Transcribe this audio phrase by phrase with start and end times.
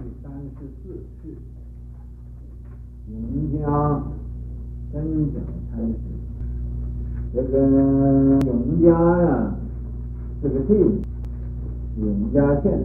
[0.00, 1.34] 第三十四世，
[3.10, 3.18] 永
[3.58, 4.00] 嘉
[4.92, 5.40] 真假
[5.72, 5.96] 禅师。
[7.34, 7.58] 这个
[8.46, 8.86] 永嘉
[9.22, 9.54] 呀，
[10.40, 10.72] 这个地，
[12.00, 12.80] 永嘉县。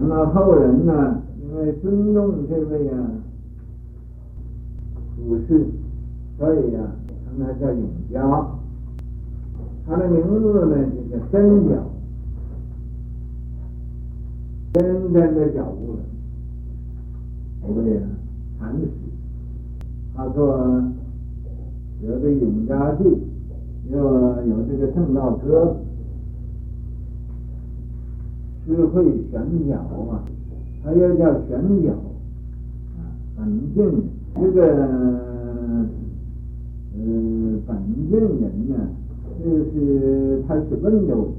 [0.00, 2.98] 那么后人呢，因为尊重这位啊
[5.16, 5.66] 祖师，
[6.36, 6.90] 所以呀、啊，
[7.24, 8.20] 称他叫永嘉。
[9.86, 11.76] 他的名字呢，就叫真角。
[14.72, 16.00] 真正的觉悟了，
[17.60, 18.00] 对不对？
[18.58, 18.88] 禅师，
[20.14, 20.82] 他说
[22.02, 23.04] 有个永嘉记，
[23.90, 25.76] 又有这个正道歌，
[28.66, 29.74] 智慧玄筊
[30.06, 30.22] 嘛，
[30.82, 31.94] 他又叫玄筊啊。
[33.36, 34.04] 本净
[34.36, 34.60] 这个
[36.94, 37.76] 呃本
[38.08, 38.88] 净人呢，
[39.44, 41.34] 就是他是温州，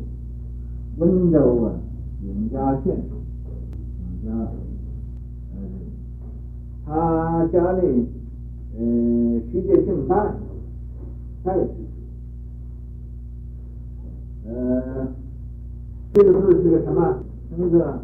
[0.97, 1.73] 温州啊
[2.23, 2.95] 永嘉县。
[4.29, 4.51] 啊，
[5.53, 5.61] 嗯，
[6.85, 8.07] 他家里，
[8.77, 10.15] 嗯，徐杰姓戴，
[11.43, 11.69] 戴氏，
[14.45, 15.07] 呃，
[16.13, 17.23] 这个字是个什么？
[17.49, 17.99] 什么字啊？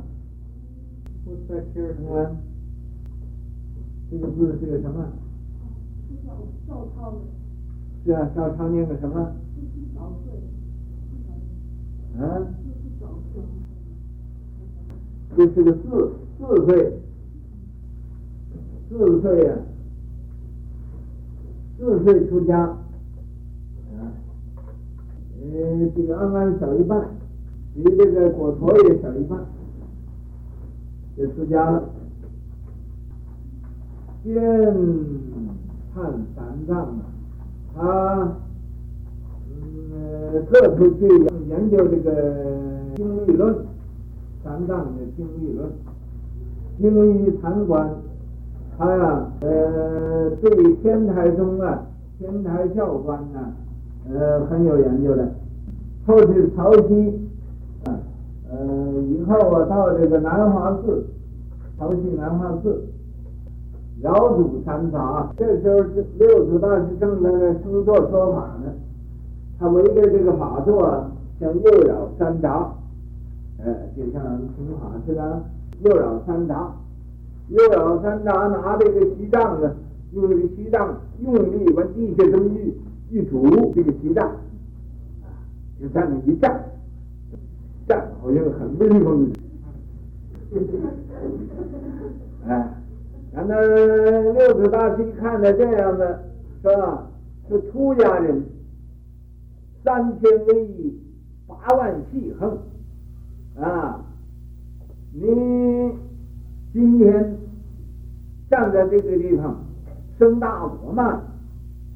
[1.25, 2.37] 我在这儿呢。
[4.11, 5.05] 这个字是个什么？
[8.03, 9.19] 是啊，赵超念个什么？
[12.17, 12.47] 啊？
[15.39, 16.99] 这是个四四岁，
[18.89, 19.55] 四岁呀、啊，
[21.79, 22.75] 四岁出家，啊，
[25.39, 27.07] 呃，比安安小一半，
[27.73, 29.39] 比这个果陀也小一半，
[31.15, 31.89] 就出家了。
[34.25, 34.35] 先
[35.95, 36.03] 看
[36.35, 36.99] 三藏啊，
[37.77, 38.35] 他
[39.47, 41.07] 嗯，特出去
[41.47, 42.45] 研究这个
[42.97, 43.68] 经律论。
[44.41, 45.69] 三藏的经律论，
[46.79, 47.89] 经于禅观，
[48.77, 51.85] 他呀，呃，对天台宗啊、
[52.17, 53.51] 天台教观呢、啊，
[54.09, 55.29] 呃，很有研究的。
[56.07, 57.19] 后去曹溪，
[57.83, 57.99] 啊，
[58.49, 58.57] 呃，
[59.01, 61.05] 以后我到这个南华寺，
[61.77, 62.81] 曹溪南华寺，
[64.01, 68.71] 饶祖禅法，这时候是六祖大师正在那升座说法呢，
[69.59, 71.11] 他围着这个法座，啊，
[71.41, 72.67] 向右绕三匝。
[73.61, 73.65] 哎，
[73.95, 74.23] 就像
[74.55, 75.43] 听法似的，
[75.83, 76.71] 右绕三匝，
[77.49, 79.75] 右绕三匝，拿这个西藏呢，
[80.13, 82.73] 用这个西藏用力往地下这么一
[83.09, 85.27] 一拄，这个西藏，啊，
[85.81, 86.71] 就在那一站，
[87.85, 89.29] 站好像很威风。
[92.47, 92.73] 哎，
[93.33, 93.53] 然后
[94.33, 96.17] 六祖大师看他这样子，
[96.61, 97.07] 是吧？
[97.49, 98.41] 是出家人，
[99.83, 100.97] 三千威仪，
[101.45, 102.57] 八万细行。
[103.57, 103.99] 啊，
[105.13, 105.25] 你
[106.71, 107.37] 今天
[108.49, 109.57] 站在这个地方，
[110.17, 111.21] 生大我嘛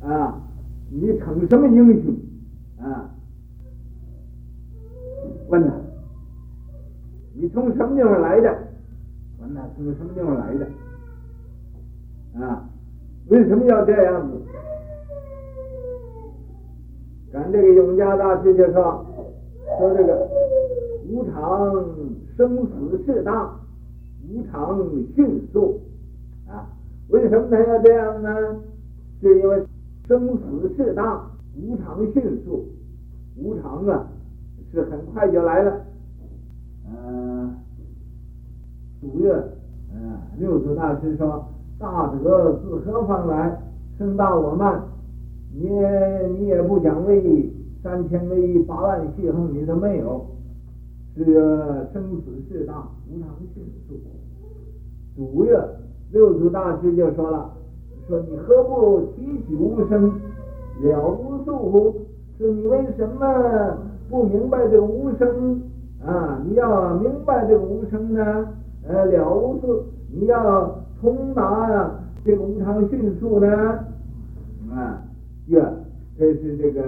[0.02, 0.42] 啊，
[0.90, 2.16] 你逞什么英雄
[2.86, 3.10] 啊？
[5.50, 5.74] 问他，
[7.34, 8.58] 你从什么地方来的？
[9.40, 10.68] 问他从什么地方来的？
[12.42, 12.68] 啊，
[13.28, 14.42] 为什么要这样子？
[17.32, 19.06] 咱这个永嘉大师就说
[19.80, 20.28] 说这个。
[21.08, 21.74] 无常
[22.38, 23.60] 生死事大，
[24.28, 24.80] 无常
[25.16, 25.80] 迅速
[26.48, 26.70] 啊！
[27.10, 28.30] 为什么他要这样呢？
[29.22, 29.64] 就因为
[30.08, 32.66] 生死事大，无常迅速，
[33.38, 34.08] 无常啊
[34.72, 35.82] 是很快就来了。
[36.88, 37.54] 嗯，
[39.02, 39.36] 五月，
[39.94, 41.46] 嗯，六祖大师说
[41.78, 43.62] ：“大德自何方来？
[43.98, 44.82] 生大我慢，
[45.54, 45.70] 你
[46.40, 47.52] 你也不讲威仪，
[47.84, 50.26] 三千威仪，八万细行，你都没有。”
[51.16, 53.94] 这个生死事大，无常迅速。
[55.16, 55.56] 主月
[56.12, 57.54] 六祖大师就说了
[58.10, 60.12] ：“说你何不提起无生，
[60.82, 61.96] 了无宿乎？
[62.40, 63.78] 是你为什么
[64.10, 65.62] 不明白这个无生
[66.04, 66.42] 啊？
[66.48, 68.48] 你要明白这个无生呢？
[68.88, 71.92] 呃，了无宿，你要通达
[72.26, 73.48] 这个无常迅速呢？
[74.72, 75.04] 啊，
[75.46, 75.64] 月，
[76.18, 76.82] 这是这个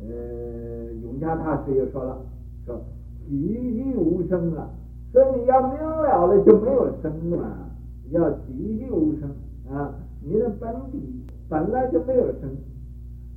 [0.00, 2.16] 呃永嘉大师又说了，
[2.64, 2.80] 说。”
[3.30, 4.68] 体即无声啊，
[5.12, 7.38] 所以你要明了了就没有生了，
[8.10, 9.30] 要体即无声
[9.72, 11.00] 啊，你的本体
[11.48, 12.50] 本来就没有生，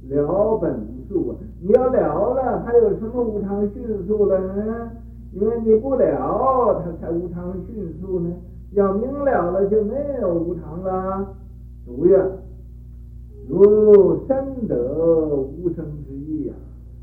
[0.09, 4.89] 了本无宿啊，你要了了还有什么无常迅速的呢？
[5.31, 8.31] 因为你不了，它才无常迅速呢。
[8.71, 11.35] 要明了了就没有无常了。
[11.85, 12.19] 主曰，
[13.47, 14.75] 如深得
[15.35, 16.53] 无生之意呀。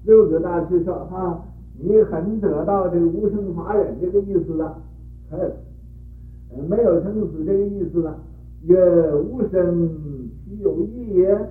[0.04, 1.44] 六祖大师说啊。
[1.82, 4.82] 你很得到这个无生法忍这个意思了，
[5.28, 5.56] 快乐，
[6.50, 8.18] 呃，没有生死这个意思了。
[8.64, 9.88] 曰无生
[10.44, 11.50] 岂有义也？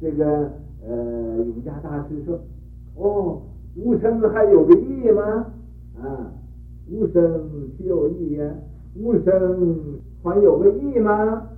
[0.00, 0.50] 这个
[0.86, 2.38] 呃，永嘉大师说
[2.94, 3.42] ：“哦，
[3.74, 5.46] 无生还有个义吗？
[6.00, 6.32] 啊，
[6.88, 8.54] 无生岂有义也？
[8.94, 11.48] 无生还有个义吗？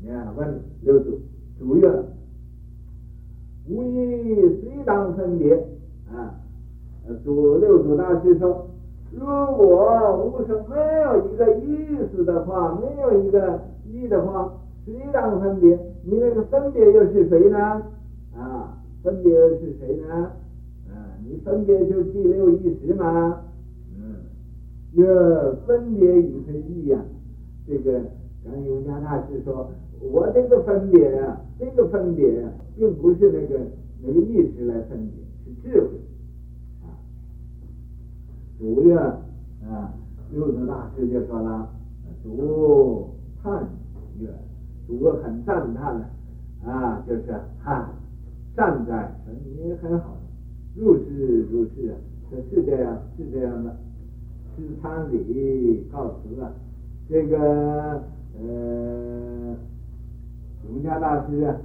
[0.00, 1.20] 你看，问六祖，
[1.58, 2.04] 主曰：
[3.68, 5.54] 无意虽当分别
[6.10, 6.40] 啊。
[7.24, 8.66] 主六祖大师说。”
[9.16, 14.52] 如果无生没有一个意思的话，没有一个意的话，
[14.84, 15.78] 谁当分别？
[16.02, 17.58] 你那个分别又是谁呢？
[18.36, 20.32] 啊，分别又是谁呢？
[20.90, 23.40] 啊，你分别就是第六意识嘛。
[23.96, 24.16] 嗯，
[24.96, 26.98] 这分别与非义呀，
[27.68, 28.00] 这个
[28.44, 29.70] 刚永嘉大师说，
[30.00, 33.60] 我这个分别啊，这个分别啊，并不是那个
[34.02, 35.88] 那个意识来分别，是智慧。
[38.58, 39.92] 主曰啊，
[40.32, 41.68] 六祖大师就说了，
[42.22, 43.10] 主
[43.42, 43.68] 叹
[44.20, 44.28] 曰，
[44.86, 46.10] 主很赞叹了
[46.64, 47.22] 啊，就是
[47.62, 47.90] 哈，
[48.56, 49.12] 善哉，
[49.56, 50.16] 你很好，
[50.76, 51.94] 如是如是啊，
[52.50, 53.76] 是这样是这样的，
[54.56, 56.52] 师参礼告辞了，
[57.08, 58.02] 这个
[58.38, 59.56] 呃，
[60.68, 61.56] 永嘉大师啊，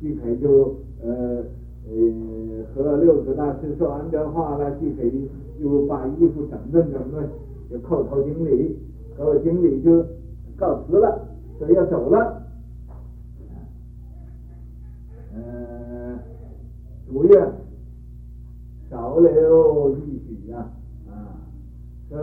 [0.00, 1.44] 即可就呃。
[1.84, 5.02] 呃，和六祖大师说完这话了，就可
[5.62, 7.28] 就把衣服整顿整顿，
[7.70, 8.76] 就叩头顶礼，
[9.16, 10.04] 叩头顶礼就
[10.56, 11.28] 告辞了，
[11.60, 12.42] 说要走了。
[15.32, 16.18] 呃，
[17.06, 17.52] 主曰，
[18.90, 20.68] 少留一许呀，
[21.08, 21.38] 啊，
[22.10, 22.18] 说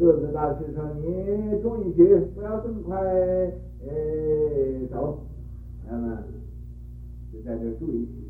[0.00, 5.18] 六祖大师说你住一许，不要这么快呃走，
[5.86, 6.18] 那么
[7.30, 8.24] 就在这住一许。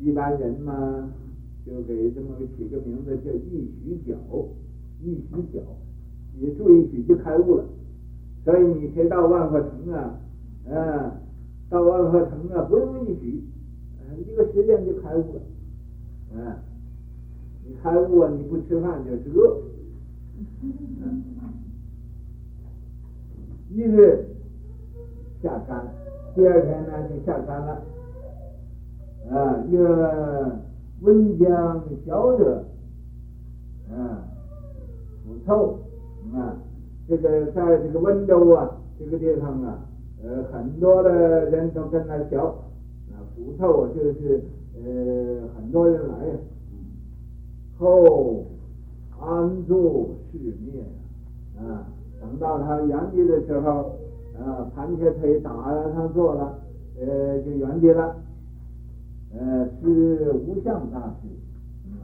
[0.00, 1.10] 一般人嘛，
[1.64, 4.16] 就给这么个起个名字叫一许脚，
[5.00, 5.60] 一许脚，
[6.38, 7.64] 你住一许就开悟了。
[8.44, 10.18] 所以你可以到万和城啊，
[10.66, 11.12] 嗯，
[11.70, 13.44] 到万和城啊，不用一许，
[14.00, 15.40] 嗯，一个时间就开悟了。
[16.34, 16.56] 嗯，
[17.64, 19.62] 你开悟啊，你不吃饭就是饿。
[20.60, 21.22] 嗯，
[23.70, 24.26] 一日
[25.40, 25.86] 下山，
[26.34, 27.82] 第二天呢就下山了。
[29.30, 29.78] 啊，曰
[31.02, 32.64] 温江小者，
[33.90, 34.22] 啊，
[35.24, 35.78] 腐臭，
[36.32, 36.56] 啊，
[37.08, 39.78] 这个在这个温州啊，这个地方啊，
[40.22, 44.44] 呃，很多的人都跟他学，啊，腐臭就是
[44.76, 46.34] 呃，很多人来呀，
[47.78, 48.44] 后
[49.20, 50.84] 安住世灭，
[51.58, 51.86] 啊，
[52.20, 53.98] 等到他圆寂的时候，
[54.38, 55.50] 啊，盘瘸腿打
[55.94, 56.58] 上坐了，
[57.00, 58.14] 呃，就圆寂了。
[59.34, 61.28] 呃，是无相大师，
[61.86, 61.96] 嗯，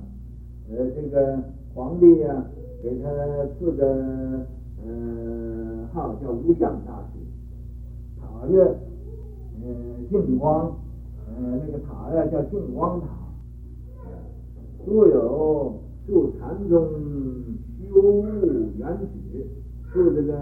[0.71, 1.39] 呃，这个
[1.75, 2.47] 皇帝呀、
[2.83, 3.11] 给他
[3.59, 4.47] 赐个
[4.83, 7.19] 呃号叫无相大师，
[8.19, 9.67] 塔曰呃
[10.11, 10.75] 净光，
[11.27, 13.07] 呃那个塔呀叫净光塔，
[14.87, 15.75] 著有
[16.07, 16.89] 住禅宗
[17.93, 18.25] 修悟
[18.79, 19.47] 原指，
[19.93, 20.33] 着这个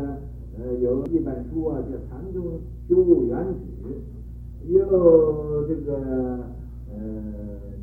[0.57, 6.55] 呃有一本书啊叫禅宗修悟原指，又这个。
[6.99, 7.03] 呃，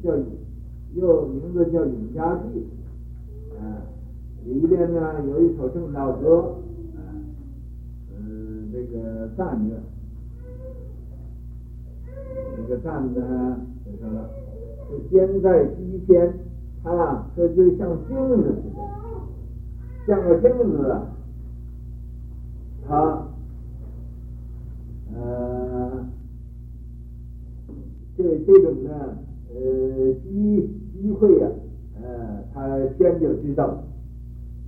[0.04, 0.12] 叫
[0.95, 2.65] 又名字叫《永嘉记》，
[3.57, 3.81] 啊，
[4.44, 6.56] 里边呢有一首正道歌，
[6.95, 6.97] 啊，
[8.18, 9.76] 嗯，这个赞曰，
[12.57, 14.30] 这个赞呢就说了，
[14.90, 16.33] 是仙在西天，
[16.83, 18.81] 啊，这就像镜子似的，
[20.07, 20.97] 像个镜子
[22.88, 23.28] 他，
[25.16, 25.63] 呃。
[28.16, 29.18] 这这种呢，
[29.54, 31.48] 呃，机机会呀，
[32.02, 33.84] 呃，他先就知道，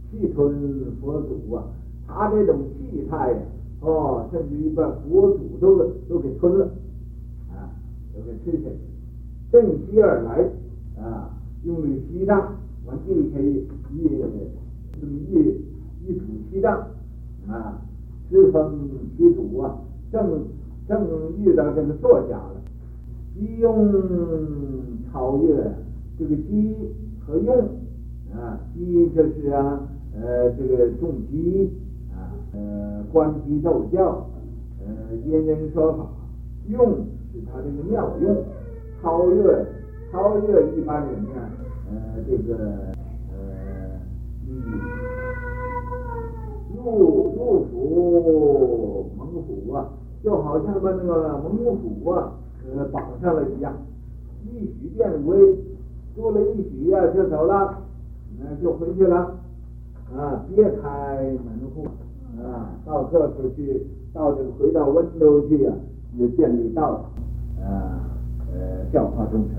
[0.10, 0.52] 气吞
[1.00, 1.64] 佛祖啊，
[2.08, 3.38] 他这种气态呀，
[3.82, 6.66] 哦，甚至于把佛祖都给都给吞了，
[7.52, 7.70] 啊，
[8.14, 8.78] 都给吃下去，
[9.52, 10.50] 趁机而来，
[11.00, 12.56] 啊，用于西藏，
[12.88, 14.08] 往地可以一
[15.00, 16.88] 这么一一吐西藏，
[17.48, 17.82] 啊，
[18.30, 18.74] 十方
[19.16, 19.78] 七祖啊，
[20.12, 20.46] 正
[20.88, 21.08] 正
[21.40, 22.62] 遇到这个作家了。
[23.36, 23.92] 机用
[25.12, 25.54] 超越
[26.18, 26.74] 这个机
[27.20, 27.54] 和用
[28.34, 29.82] 啊，机就是啊，
[30.14, 31.70] 呃，这个重机
[32.14, 34.26] 啊，呃，观机奏教，
[34.80, 36.08] 呃，因人说法，
[36.70, 36.80] 用
[37.34, 38.38] 是他这个妙用，
[39.02, 39.66] 超越
[40.14, 41.50] 超越一般人呢，
[41.92, 42.56] 呃，这个
[43.34, 44.00] 呃，
[46.74, 49.90] 入入虎猛虎啊，
[50.24, 52.32] 就好像把那个猛虎啊。
[52.74, 53.74] 呃，绑上了一样，
[54.46, 55.56] 一许便归，
[56.16, 57.78] 住了一许呀，就走了，
[58.40, 59.36] 那就回去了。
[60.16, 61.86] 啊，别开门户。
[62.38, 65.74] 啊，到各处去，到这个回到温州去啊，
[66.20, 67.06] 就建立道
[67.58, 68.02] 场啊，
[68.54, 69.56] 呃，教化众生。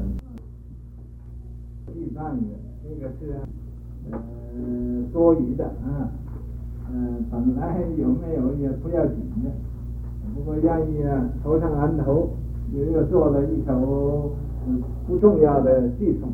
[1.86, 2.42] 第三个，
[2.84, 3.34] 这个是、
[4.10, 4.18] 呃、
[5.12, 5.64] 多余的。
[5.64, 6.12] 啊，
[6.92, 9.50] 嗯、本来有没有也不要紧的，
[10.34, 12.28] 不过愿意啊，头上安头，
[12.72, 14.32] 又又做了一首
[14.66, 16.28] 嗯不重要的偈颂。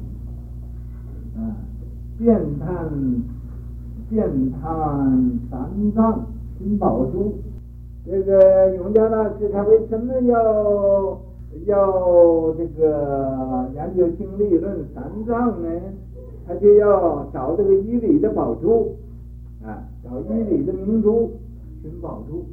[1.36, 1.56] 啊，
[2.18, 2.90] 遍探
[4.10, 6.26] 遍探三藏
[6.58, 7.34] 寻宝珠，
[8.04, 11.18] 这个永嘉大师他为什么要
[11.66, 15.68] 要这个研究经理论三藏呢？
[16.46, 18.96] 他就要找这个一里的宝珠，
[19.64, 21.30] 啊，找一里的明珠
[21.80, 22.44] 寻宝珠。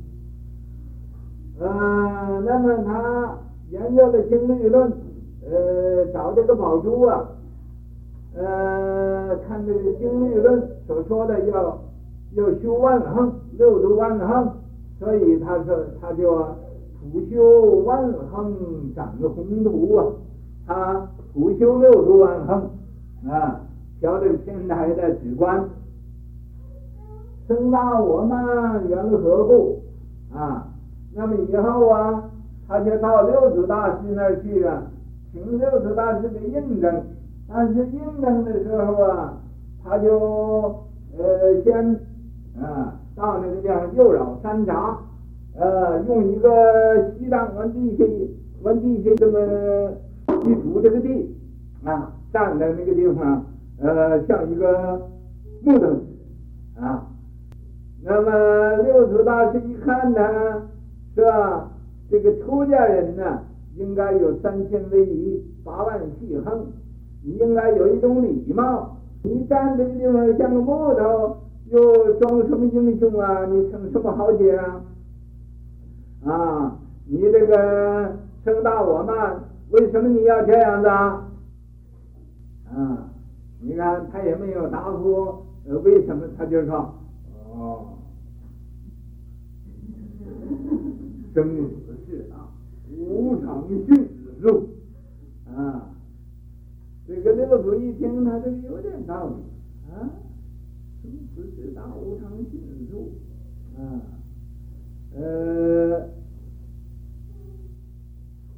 [1.59, 3.37] 呃，那么他
[3.71, 4.91] 研究了经律论，
[5.49, 7.27] 呃，找这个宝珠啊。
[8.35, 11.77] 呃，看这个经律论所说的要
[12.35, 14.53] 要修万行，六度万行，
[14.99, 16.45] 所以他说他就
[17.11, 20.05] 普修万行展宏图啊，
[20.67, 22.69] 他普修六度万行
[23.29, 23.61] 啊，
[23.99, 25.67] 调整天台的止观，
[27.47, 29.81] 生大我慢缘何故
[30.31, 30.67] 啊？
[31.15, 32.29] 那么以后啊，
[32.69, 34.83] 他就到六祖大师那儿去啊，
[35.33, 37.03] 请六祖大师的印证。
[37.51, 39.33] 但是印证的时候啊，
[39.83, 40.85] 他就
[41.17, 41.99] 呃先
[42.61, 44.99] 啊到那个地方右绕山茶，
[45.57, 48.29] 呃用一个西当完地心
[48.61, 49.39] 完地心这么
[50.45, 51.35] 一铸这个地
[51.83, 53.45] 啊站在那个地方，
[53.81, 55.01] 呃像一个
[55.63, 55.87] 木头
[56.79, 57.07] 啊。
[58.03, 60.69] 那么六祖大师一看呢，
[61.15, 61.71] 是吧？
[62.09, 63.43] 这个出家人呢，
[63.75, 66.67] 应该有三千威仪，八万细横。
[67.23, 68.97] 你应该有一种礼貌。
[69.21, 71.37] 你站这个地方像个木头，
[71.69, 73.45] 又装什么英雄啊？
[73.45, 74.81] 你成什么豪杰啊？
[76.25, 81.29] 啊，你这个僧大我慢，为什么你要这样子啊？
[82.71, 83.09] 啊，
[83.61, 86.93] 你看他也没有答复，呃，为什么他就说
[87.51, 87.87] 哦，
[91.35, 91.47] 生
[93.19, 94.07] 无常迅
[94.41, 94.69] 速
[95.53, 95.91] 啊。
[97.05, 99.33] 这个六祖一听，他这个有点道理
[99.91, 100.09] 啊，
[101.01, 103.11] 生死事大，无常迅速
[103.77, 103.81] 啊，
[105.15, 106.07] 呃，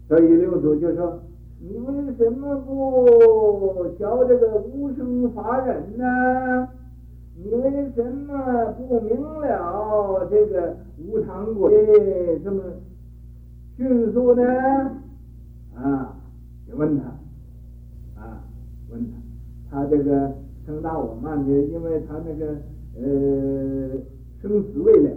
[0.07, 1.23] 所以六祖就说
[1.59, 6.67] ：“你为什么不教这个无生法忍呢？
[7.43, 11.71] 你为什么不明了这个无常鬼
[12.43, 12.61] 这么
[13.77, 14.43] 迅速呢？”
[15.75, 16.15] 啊，
[16.67, 17.03] 就问他。
[18.21, 18.43] 啊
[18.89, 19.01] 问
[19.69, 20.35] 他，他这个
[20.65, 22.57] 生大我慢的，因为他那个
[22.95, 23.97] 呃
[24.41, 25.09] 生死未了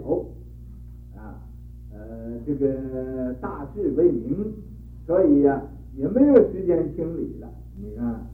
[1.15, 1.43] 啊，
[1.93, 4.53] 呃这个大事未明，
[5.05, 5.63] 所以呀、啊、
[5.97, 7.49] 也没有时间清理了。
[7.77, 8.25] 你看，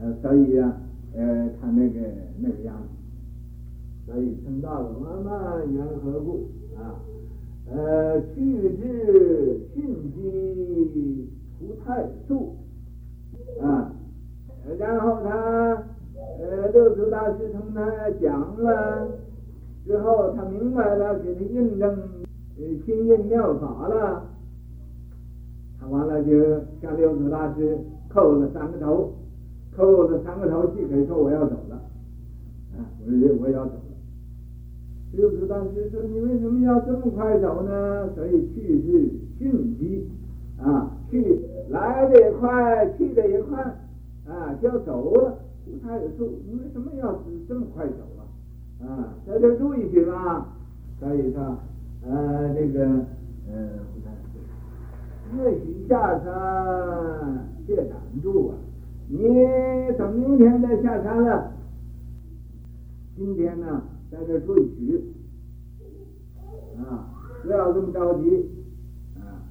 [0.00, 0.80] 呃所以呀、啊、
[1.14, 2.00] 呃他那个
[2.40, 6.98] 那个样子，所以生大我慢缘何故啊？
[7.70, 12.56] 呃去至迅疾图太素
[13.60, 13.92] 啊。
[14.78, 15.84] 然后他
[16.40, 19.08] 呃六祖大师同他讲了
[19.84, 21.88] 之后，他明白了，给他印证
[22.58, 24.24] 呃心印妙法了。
[25.78, 26.32] 他完了就
[26.82, 27.78] 向六祖大师
[28.12, 29.12] 叩了三个头，
[29.76, 31.76] 叩了三个头，即可以说我要走了，
[32.76, 33.95] 啊，我我要走了。
[35.12, 40.08] 六祖大师说：“你为什么要这么快走呢？”所以去是迅疾
[40.58, 43.62] 啊，去来的也快，去的也快。
[44.28, 45.38] 啊，就要走了，
[45.82, 48.86] 他也说，你为什么要这么快走了？
[48.86, 50.46] 啊，在这住一宿嘛。
[50.98, 51.58] 所以说，
[52.04, 52.84] 呃，这个，
[53.52, 54.10] 呃，不太
[55.36, 58.54] 对，岳许下山，借胆住啊！
[59.08, 59.18] 你
[59.96, 61.52] 等明天再下山了。
[63.16, 65.02] 今天呢，在这住一宿，
[66.78, 67.10] 啊，
[67.42, 68.50] 不要这么着急，
[69.16, 69.46] 啊，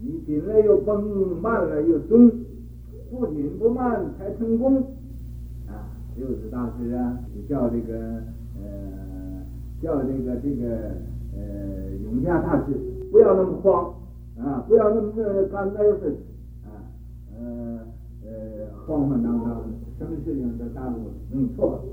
[0.00, 2.30] 你紧了又绷，慢了又松。
[3.12, 4.78] 不紧不慢才成功
[5.68, 5.92] 啊！
[6.16, 8.22] 六祖大师啊，就叫这个
[8.56, 9.44] 呃，
[9.82, 10.92] 叫这个这个
[11.36, 12.72] 呃永嘉大师
[13.10, 13.92] 不要那么慌
[14.38, 15.12] 啊，不要那么
[15.52, 16.16] 干那儿似
[16.64, 16.88] 啊，
[17.36, 17.80] 呃
[18.24, 18.30] 呃
[18.86, 19.64] 慌慌张张的，
[19.98, 21.84] 什么事情都耽误了，弄错了。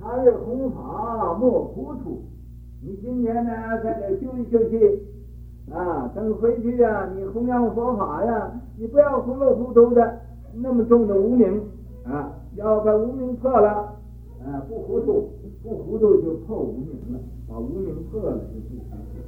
[0.00, 2.22] 他日弘法莫糊涂，
[2.82, 3.52] 你今天呢
[3.84, 5.06] 在这休息休息。
[5.70, 10.18] 啊，等回去呀、啊，你弘扬佛法呀，你不要糊里糊涂的，
[10.54, 11.62] 那么重的无明
[12.04, 13.68] 啊，要把无明破了
[14.44, 15.28] 啊，不糊涂，
[15.62, 19.20] 不糊涂就破无明了，把无明破了就不糊涂。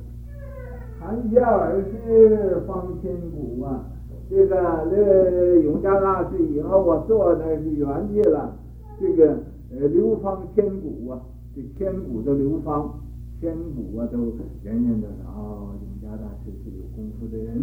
[0.98, 3.84] 谈笑而逝方千古啊，
[4.28, 4.56] 这个
[4.90, 8.52] 这永嘉大师以后我坐那是圆寂了，
[8.98, 9.36] 这个
[9.72, 11.20] 呃流芳千古啊，
[11.54, 13.00] 这千古的流芳，
[13.40, 14.18] 千古啊都
[14.62, 17.62] 人人都说哦，永嘉大师是有功夫的人。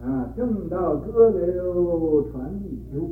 [0.00, 3.10] 啊，正道歌流传地球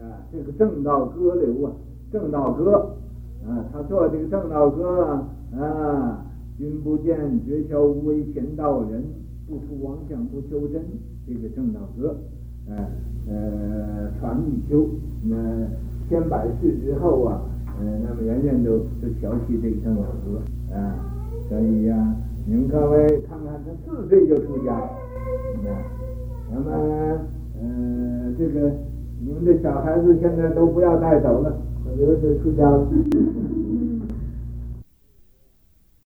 [0.00, 1.72] 啊，这个正道歌流啊，
[2.12, 2.96] 正道歌。
[3.42, 5.24] 啊，他做这个正道歌
[5.58, 6.26] 啊，
[6.58, 9.02] 君不见，绝晓无为前道人，
[9.48, 10.84] 不图妄想不修真，
[11.26, 12.14] 这个正道歌，
[12.68, 12.76] 呃、
[13.26, 14.86] 呃，传一秋，
[15.24, 15.66] 那
[16.06, 17.40] 千百世之后啊，
[17.80, 20.40] 呃，那么人人都都晓起这个正道歌，
[20.74, 20.94] 啊，
[21.48, 22.14] 所以呀、
[22.46, 24.90] 你们各位看看，他四岁就出家，啊，
[26.52, 26.70] 那么，
[27.58, 28.70] 呃，这个
[29.20, 31.56] 你们的小孩子现在都不要带走了。
[31.96, 32.86] 留着出家了。